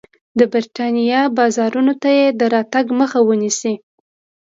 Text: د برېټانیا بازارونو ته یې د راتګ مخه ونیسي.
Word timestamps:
د 0.39 0.41
برېټانیا 0.51 1.21
بازارونو 1.37 1.93
ته 2.01 2.09
یې 2.17 2.27
د 2.39 2.41
راتګ 2.53 2.85
مخه 2.99 3.19
ونیسي. 3.23 3.73